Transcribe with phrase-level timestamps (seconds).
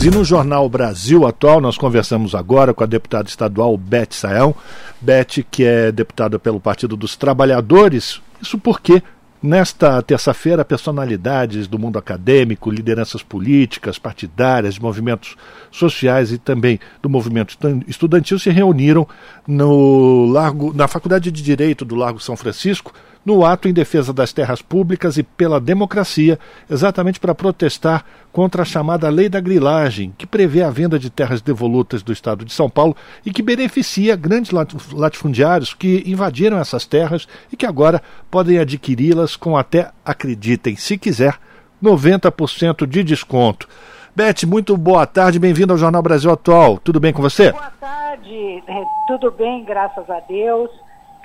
[0.00, 4.56] E no Jornal Brasil Atual, nós conversamos agora com a deputada estadual Beth Sael.
[5.00, 8.22] Beth, que é deputada pelo Partido dos Trabalhadores.
[8.40, 9.02] Isso porque,
[9.42, 15.34] nesta terça-feira, personalidades do mundo acadêmico, lideranças políticas, partidárias, movimentos
[15.68, 17.58] sociais e também do movimento
[17.88, 19.04] estudantil se reuniram
[19.48, 22.94] no Largo, na Faculdade de Direito do Largo São Francisco
[23.28, 26.38] no ato em defesa das terras públicas e pela democracia,
[26.68, 28.02] exatamente para protestar
[28.32, 32.42] contra a chamada Lei da Grilagem, que prevê a venda de terras devolutas do Estado
[32.42, 34.50] de São Paulo e que beneficia grandes
[34.92, 41.38] latifundiários que invadiram essas terras e que agora podem adquiri-las com até, acreditem, se quiser,
[41.84, 43.68] 90% de desconto.
[44.16, 46.78] Beth, muito boa tarde, bem-vindo ao Jornal Brasil Atual.
[46.78, 47.52] Tudo bem com você?
[47.52, 50.70] Boa tarde, é, tudo bem, graças a Deus.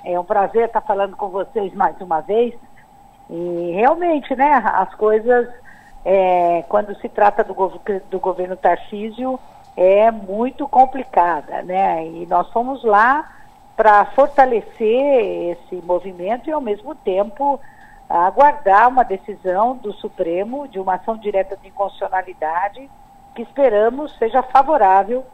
[0.04, 2.54] É um prazer estar falando com vocês mais uma vez.
[3.30, 5.48] E realmente, né, as coisas,
[6.04, 7.54] é, quando se trata do,
[8.10, 9.40] do governo Tarcísio,
[9.76, 12.06] é muito complicada, né?
[12.06, 13.30] E nós fomos lá
[13.76, 17.58] para fortalecer esse movimento e, ao mesmo tempo,
[18.08, 22.88] aguardar uma decisão do Supremo de uma ação direta de inconstitucionalidade
[23.34, 25.24] que esperamos seja favorável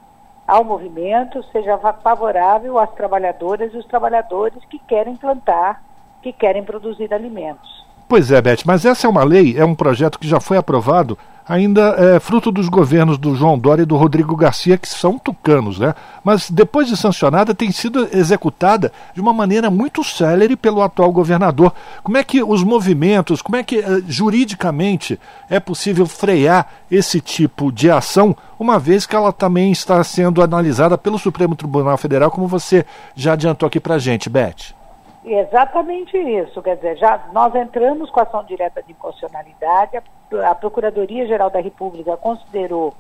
[0.51, 5.81] ao movimento, seja favorável às trabalhadoras e os trabalhadores que querem plantar,
[6.21, 7.87] que querem produzir alimentos.
[8.09, 11.17] Pois é, Beth, mas essa é uma lei, é um projeto que já foi aprovado
[11.51, 15.81] ainda é fruto dos governos do João Dória e do Rodrigo Garcia, que são tucanos,
[15.81, 15.97] né?
[16.23, 21.73] Mas depois de sancionada, tem sido executada de uma maneira muito célere pelo atual governador.
[22.05, 27.73] Como é que os movimentos, como é que eh, juridicamente é possível frear esse tipo
[27.73, 32.47] de ação, uma vez que ela também está sendo analisada pelo Supremo Tribunal Federal, como
[32.47, 34.80] você já adiantou aqui para gente, Beth?
[35.25, 40.55] Exatamente isso, quer dizer, já nós entramos com a ação direta de inconstitucionalidade, a, a
[40.55, 42.95] Procuradoria-Geral da República considerou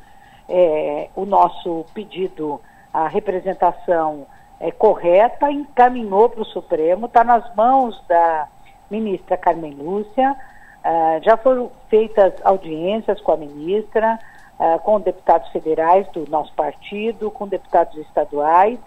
[0.46, 2.60] é, o nosso pedido,
[2.92, 4.27] a representação
[4.58, 8.48] é, correta, encaminhou para o Supremo, está nas mãos da
[8.90, 10.36] ministra Carmen Lúcia,
[10.84, 14.18] uh, já foram feitas audiências com a ministra,
[14.58, 18.78] uh, com deputados federais do nosso partido, com deputados estaduais,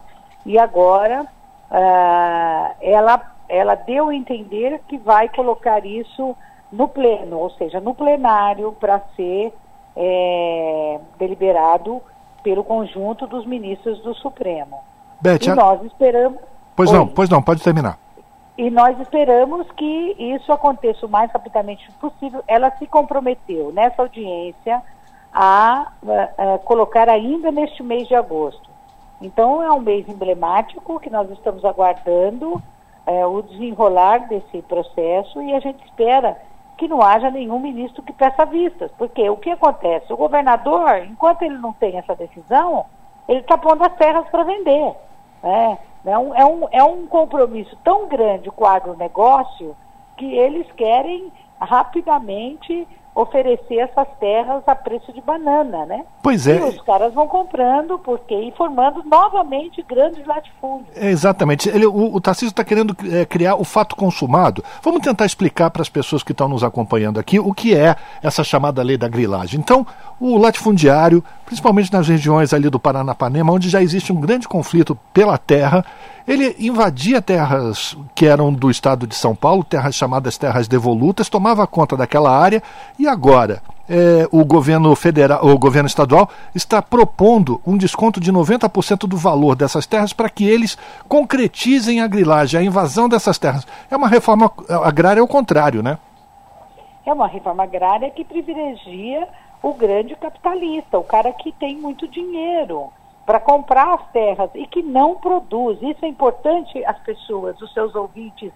[0.46, 1.26] e agora
[1.74, 6.36] uh, ela, ela deu a entender que vai colocar isso
[6.72, 9.54] no pleno, ou seja, no plenário, para ser
[9.96, 12.02] é, deliberado
[12.42, 14.80] pelo conjunto dos ministros do Supremo.
[15.22, 15.56] Beth, e a...
[15.56, 16.40] nós esperamos.
[16.76, 16.98] Pois Oi.
[16.98, 17.98] não, pois não, pode terminar.
[18.58, 22.44] E nós esperamos que isso aconteça o mais rapidamente possível.
[22.48, 24.82] Ela se comprometeu nessa audiência
[25.32, 25.92] a,
[26.38, 28.73] a, a colocar ainda neste mês de agosto.
[29.24, 32.62] Então é um mês emblemático que nós estamos aguardando
[33.08, 36.38] é, o desenrolar desse processo e a gente espera
[36.78, 40.12] que não haja nenhum ministro que peça vistas, porque o que acontece?
[40.12, 42.86] O governador, enquanto ele não tem essa decisão,
[43.26, 44.94] ele está pondo as terras para vender.
[45.42, 45.78] Né?
[46.06, 49.74] É, um, é, um, é um compromisso tão grande com o agronegócio
[50.18, 52.86] que eles querem rapidamente
[53.16, 56.04] oferecer essas terras a preço de banana, né?
[56.22, 56.58] Pois é.
[56.58, 60.96] E os caras vão comprando, porque e formando novamente grandes latifúndios.
[60.96, 61.70] É, exatamente.
[61.70, 64.64] Ele, o, o Tarcísio está querendo é, criar o fato consumado.
[64.82, 68.44] Vamos tentar explicar para as pessoas que estão nos acompanhando aqui o que é essa
[68.44, 69.60] chamada lei da grilagem.
[69.60, 69.86] Então,
[70.20, 71.24] o latifundiário,
[71.54, 75.86] principalmente nas regiões ali do Paranapanema, onde já existe um grande conflito pela terra,
[76.28, 81.68] ele invadia terras que eram do estado de São Paulo, terras chamadas terras devolutas, tomava
[81.68, 82.64] conta daquela área
[82.98, 89.08] e agora é, o governo federal, o governo estadual está propondo um desconto de 90%
[89.08, 90.76] do valor dessas terras para que eles
[91.08, 93.68] concretizem a grilagem, a invasão dessas terras.
[93.92, 94.52] É uma reforma
[94.84, 96.00] agrária ao contrário, né?
[97.06, 99.28] É uma reforma agrária que privilegia
[99.64, 102.92] o grande capitalista, o cara que tem muito dinheiro
[103.26, 105.82] para comprar as terras e que não produz.
[105.82, 108.52] Isso é importante as pessoas, os seus ouvintes,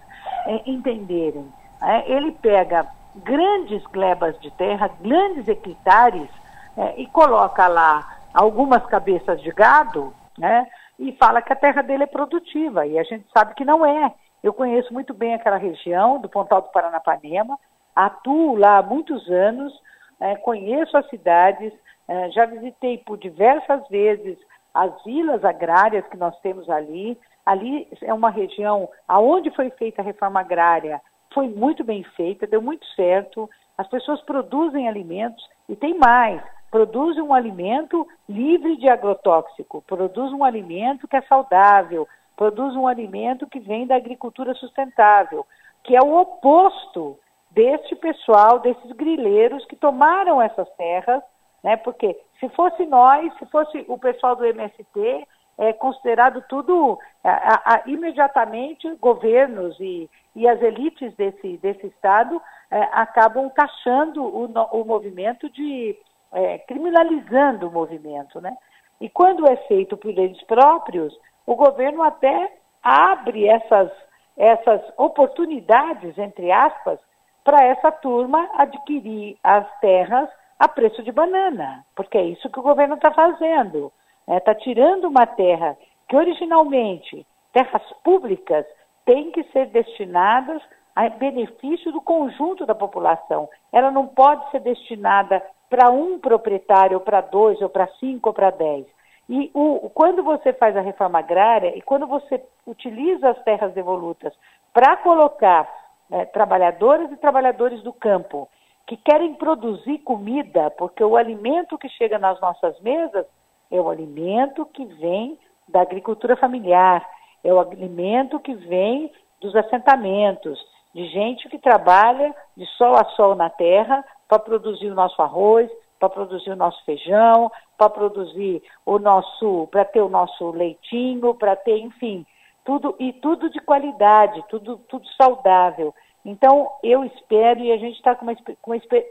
[0.46, 1.50] é, entenderem.
[1.82, 2.86] É, ele pega
[3.16, 6.28] grandes glebas de terra, grandes hectares,
[6.76, 10.66] é, e coloca lá algumas cabeças de gado, né?
[10.98, 14.12] E fala que a terra dele é produtiva, e a gente sabe que não é.
[14.42, 17.58] Eu conheço muito bem aquela região do Pontal do Paranapanema,
[17.96, 19.72] atuo lá há muitos anos,
[20.20, 21.72] é, conheço as cidades,
[22.06, 24.38] é, já visitei por diversas vezes
[24.74, 27.18] as vilas agrárias que nós temos ali.
[27.44, 31.00] Ali é uma região aonde foi feita a reforma agrária,
[31.32, 33.48] foi muito bem feita, deu muito certo.
[33.76, 40.44] As pessoas produzem alimentos e tem mais, produzem um alimento livre de agrotóxico, produz um
[40.44, 42.06] alimento que é saudável,
[42.36, 45.46] produz um alimento que vem da agricultura sustentável,
[45.84, 47.18] que é o oposto
[47.58, 51.22] deste pessoal, desses grileiros que tomaram essas terras
[51.62, 51.76] né?
[51.76, 55.26] Porque se fosse nós, se fosse o pessoal do MST,
[55.58, 62.40] é considerado tudo a, a, imediatamente governos e, e as elites desse, desse Estado
[62.70, 65.96] é, acabam taxando o, o movimento de
[66.32, 68.56] é, criminalizando o movimento, né?
[69.00, 71.16] E quando é feito por eles próprios,
[71.46, 72.52] o governo até
[72.82, 73.90] abre essas,
[74.36, 77.00] essas oportunidades, entre aspas,
[77.44, 82.62] para essa turma adquirir as terras a preço de banana, porque é isso que o
[82.62, 83.92] governo está fazendo.
[84.28, 84.60] Está né?
[84.60, 85.76] tirando uma terra
[86.08, 88.66] que originalmente, terras públicas,
[89.04, 90.60] têm que ser destinadas
[90.94, 93.48] a benefício do conjunto da população.
[93.72, 98.34] Ela não pode ser destinada para um proprietário, ou para dois, ou para cinco, ou
[98.34, 98.86] para dez.
[99.28, 104.32] E o, quando você faz a reforma agrária e quando você utiliza as terras devolutas
[104.72, 105.68] para colocar
[106.10, 108.48] né, trabalhadoras e trabalhadores do campo
[108.86, 113.26] que querem produzir comida, porque o alimento que chega nas nossas mesas
[113.70, 115.38] é o alimento que vem
[115.68, 117.06] da agricultura familiar,
[117.44, 120.58] é o alimento que vem dos assentamentos,
[120.94, 125.70] de gente que trabalha de sol a sol na terra para produzir o nosso arroz,
[125.98, 131.54] para produzir o nosso feijão, para produzir o nosso, para ter o nosso leitinho, para
[131.56, 132.24] ter, enfim,
[132.64, 135.94] tudo e tudo de qualidade, tudo, tudo saudável.
[136.24, 138.36] Então, eu espero, e a gente está com, uma,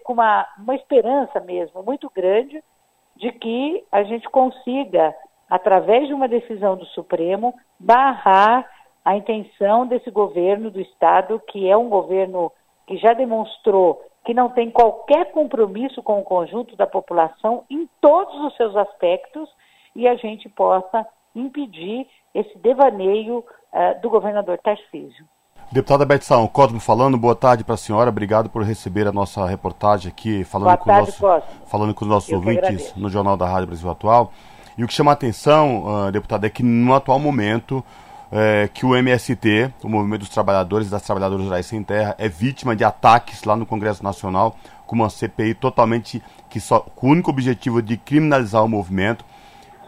[0.03, 2.63] com uma, uma esperança mesmo muito grande
[3.15, 5.15] de que a gente consiga,
[5.49, 8.69] através de uma decisão do Supremo, barrar
[9.03, 12.51] a intenção desse governo do Estado, que é um governo
[12.85, 18.35] que já demonstrou que não tem qualquer compromisso com o conjunto da população em todos
[18.41, 19.49] os seus aspectos
[19.95, 21.07] e a gente possa
[21.39, 25.25] impedir esse devaneio uh, do governador Tarcísio.
[25.71, 30.09] Deputada Betson, Cosmo falando, boa tarde para a senhora, obrigado por receber a nossa reportagem
[30.09, 33.67] aqui, falando, com, tarde, nosso, falando com os nossos Eu ouvintes no Jornal da Rádio
[33.67, 34.31] Brasil Atual.
[34.77, 37.83] E o que chama a atenção, uh, deputada, é que no atual momento
[38.31, 42.27] é, que o MST, o Movimento dos Trabalhadores e das Trabalhadoras Rurais Sem Terra, é
[42.27, 44.55] vítima de ataques lá no Congresso Nacional,
[44.85, 49.25] com uma CPI totalmente que só, com o único objetivo de criminalizar o movimento.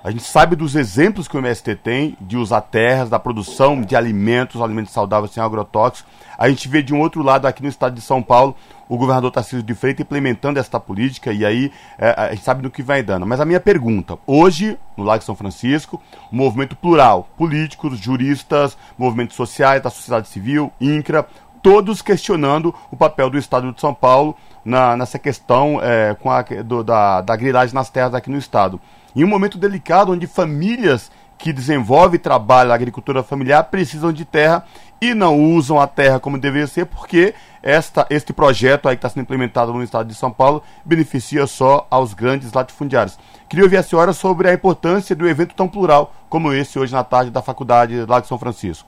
[0.02, 3.98] A gente sabe dos exemplos que o MST tem de usar terras, da produção de
[3.98, 6.10] alimentos, alimentos saudáveis sem agrotóxicos.
[6.38, 8.56] A gente vê de um outro lado aqui no estado de São Paulo
[8.88, 12.72] o governador Tarcísio de Freitas implementando esta política e aí é, a gente sabe do
[12.72, 13.26] que vai dando.
[13.26, 16.02] Mas a minha pergunta, hoje, no Lago São Francisco,
[16.32, 21.28] um movimento plural, políticos, juristas, movimentos sociais, da sociedade civil, INCRA,
[21.62, 26.42] todos questionando o papel do Estado de São Paulo na, nessa questão é, com a,
[26.42, 28.80] do, da, da grilagem nas terras aqui no Estado.
[29.16, 34.66] Em um momento delicado onde famílias que desenvolvem e trabalham agricultura familiar precisam de terra
[35.02, 37.34] e não usam a terra como deveria ser, porque
[37.64, 41.88] esta, este projeto aí que está sendo implementado no estado de São Paulo beneficia só
[41.90, 43.18] aos grandes latifundiários.
[43.48, 47.04] Queria ouvir a senhora sobre a importância do evento tão plural como esse hoje na
[47.04, 48.88] tarde da faculdade lá de São Francisco.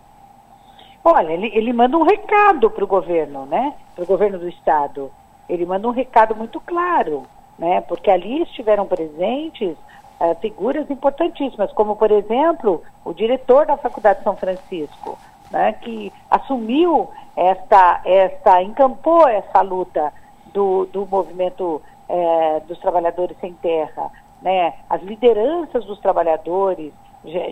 [1.03, 3.73] Olha, ele, ele manda um recado para o governo, né?
[3.95, 5.09] Para o governo do estado.
[5.49, 7.23] Ele manda um recado muito claro,
[7.57, 7.81] né?
[7.81, 9.75] Porque ali estiveram presentes
[10.19, 15.17] uh, figuras importantíssimas, como, por exemplo, o diretor da Faculdade de São Francisco,
[15.51, 20.13] né, que assumiu esta, esta, encampou essa luta
[20.53, 24.09] do, do movimento é, dos trabalhadores sem terra,
[24.41, 26.93] né, as lideranças dos trabalhadores,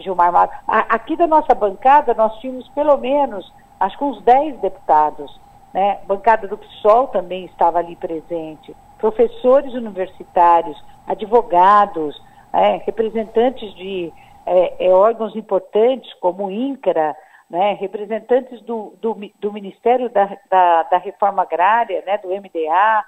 [0.01, 0.53] Gilmar Mato.
[0.67, 5.39] Aqui da nossa bancada nós tínhamos pelo menos, acho que uns 10 deputados,
[5.73, 12.19] né, bancada do PSOL também estava ali presente, professores universitários, advogados,
[12.53, 14.11] é, representantes de
[14.45, 17.15] é, é, órgãos importantes como o INCRA,
[17.49, 23.05] né, representantes do, do, do Ministério da, da, da, Reforma Agrária, né, do MDA,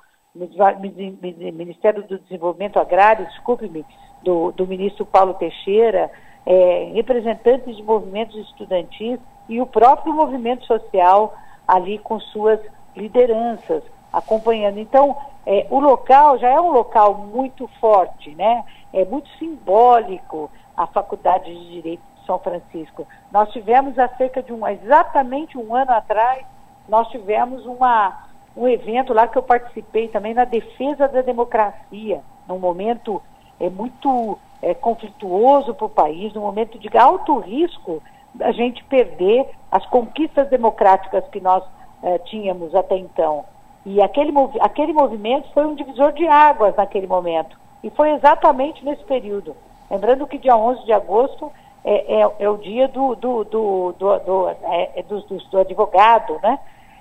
[1.54, 3.86] Ministério do Desenvolvimento Agrário, desculpe-me,
[4.24, 6.10] do, do ministro Paulo Teixeira,
[6.46, 11.34] é, representantes de movimentos estudantis e o próprio movimento social
[11.72, 12.60] ali com suas
[12.94, 14.78] lideranças acompanhando.
[14.78, 18.66] Então, é, o local já é um local muito forte, né?
[18.92, 23.08] É muito simbólico a Faculdade de Direito de São Francisco.
[23.32, 26.46] Nós tivemos há cerca de um, exatamente um ano atrás,
[26.90, 28.26] nós tivemos uma,
[28.56, 33.22] um evento lá que eu participei também na defesa da democracia, num momento
[33.62, 39.48] é, muito é, conflituoso para o país, num momento de alto risco da gente perder
[39.72, 41.64] as conquistas democráticas que nós
[42.04, 43.46] é, tínhamos até então.
[43.86, 47.60] E aquele, aquele movimento foi um divisor de águas naquele momento.
[47.84, 49.56] E foi exatamente nesse período.
[49.90, 51.52] Lembrando que dia 11 de agosto
[51.84, 55.58] é, é, é o dia do, do, do, do, do, é, é do, do, do
[55.60, 56.60] advogado, né?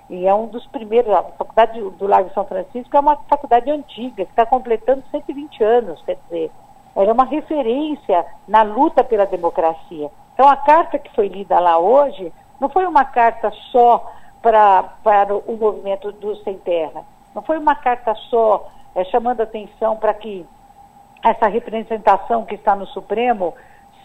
[0.09, 4.25] E é um dos primeiros, a Faculdade do Lago São Francisco é uma faculdade antiga,
[4.25, 6.51] que está completando 120 anos, quer dizer,
[6.97, 10.11] era uma referência na luta pela democracia.
[10.41, 15.37] Então a carta que foi lida lá hoje não foi uma carta só pra, para
[15.37, 17.05] o movimento do Sem Terra,
[17.35, 20.47] não foi uma carta só é, chamando atenção para que
[21.23, 23.55] essa representação que está no Supremo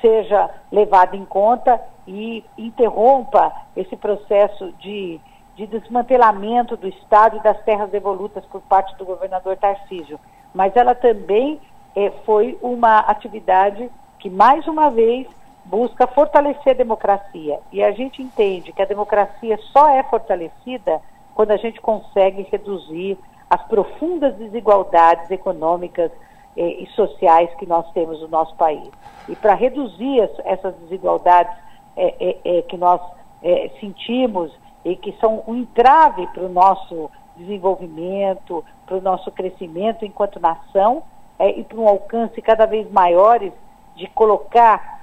[0.01, 5.21] seja levada em conta e interrompa esse processo de,
[5.55, 10.19] de desmantelamento do Estado e das terras devolutas por parte do governador Tarcísio.
[10.53, 11.61] Mas ela também
[11.95, 13.89] é, foi uma atividade
[14.19, 15.27] que, mais uma vez,
[15.65, 17.59] busca fortalecer a democracia.
[17.71, 21.01] E a gente entende que a democracia só é fortalecida
[21.33, 23.17] quando a gente consegue reduzir
[23.49, 26.11] as profundas desigualdades econômicas
[26.55, 28.89] eh, e sociais que nós temos no nosso país.
[29.27, 31.55] E para reduzir as, essas desigualdades
[31.97, 33.01] eh, eh, que nós
[33.79, 34.51] sentimos
[34.83, 41.03] e que são um entrave para o nosso desenvolvimento, para o nosso crescimento enquanto nação
[41.55, 43.53] e para um alcance cada vez maiores
[43.95, 44.94] de colocar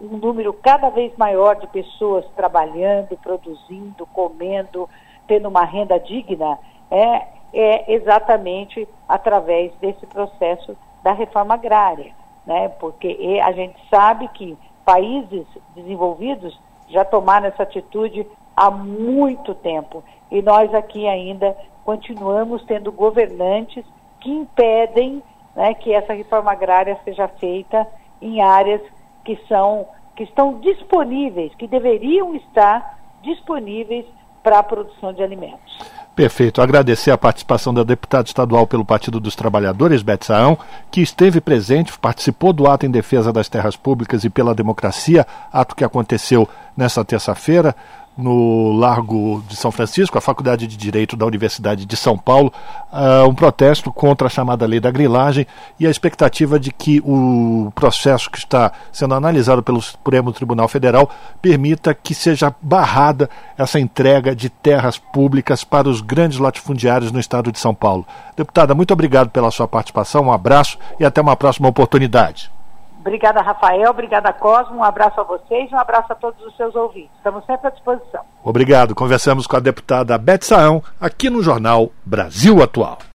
[0.00, 4.88] um número cada vez maior de pessoas trabalhando, produzindo, comendo,
[5.26, 6.58] tendo uma renda digna,
[6.90, 12.12] é, é exatamente através desse processo da reforma agrária,
[12.46, 12.68] né?
[12.80, 18.26] porque a gente sabe que países desenvolvidos já tomaram essa atitude
[18.56, 23.84] há muito tempo e nós aqui ainda continuamos tendo governantes
[24.20, 25.22] que impedem
[25.54, 27.86] né, que essa reforma agrária seja feita
[28.20, 28.80] em áreas
[29.24, 34.06] que são que estão disponíveis, que deveriam estar disponíveis
[34.42, 35.76] para a produção de alimentos.
[36.14, 36.62] Perfeito.
[36.62, 40.56] Agradecer a participação da deputada estadual pelo Partido dos Trabalhadores, Beth Saão,
[40.90, 45.76] que esteve presente, participou do ato em defesa das terras públicas e pela democracia, ato
[45.76, 47.76] que aconteceu nesta terça-feira
[48.16, 52.52] no Largo de São Francisco, a Faculdade de Direito da Universidade de São Paulo,
[52.92, 55.46] uh, um protesto contra a chamada lei da grilagem
[55.78, 61.10] e a expectativa de que o processo que está sendo analisado pelo Supremo Tribunal Federal
[61.42, 67.52] permita que seja barrada essa entrega de terras públicas para os grandes latifundiários no estado
[67.52, 68.06] de São Paulo.
[68.36, 72.55] Deputada, muito obrigado pela sua participação, um abraço e até uma próxima oportunidade.
[73.06, 73.88] Obrigada, Rafael.
[73.88, 74.78] Obrigada, Cosmo.
[74.78, 77.12] Um abraço a vocês e um abraço a todos os seus ouvintes.
[77.18, 78.20] Estamos sempre à disposição.
[78.42, 78.96] Obrigado.
[78.96, 82.98] Conversamos com a deputada Beth Saão aqui no jornal Brasil Atual.